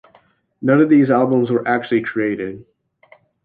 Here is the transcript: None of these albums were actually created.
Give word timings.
None 0.63 0.81
of 0.81 0.89
these 0.89 1.11
albums 1.11 1.51
were 1.51 1.67
actually 1.67 2.01
created. 2.01 2.65